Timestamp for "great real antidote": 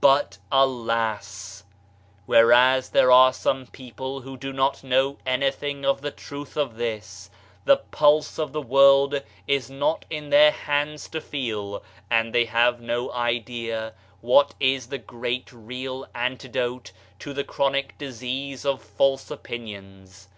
14.98-16.92